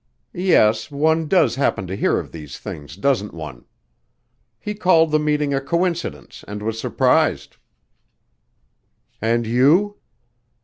[0.33, 3.65] "Yes, one does happen to hear of these things, doesn't one?
[4.59, 7.57] He called the meeting a coincidence and was surprised."
[9.21, 9.97] "And you?"